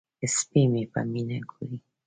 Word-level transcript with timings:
سپی 0.35 0.63
مې 0.71 0.83
په 0.91 1.01
مینه 1.11 1.37
ګوري. 1.49 1.77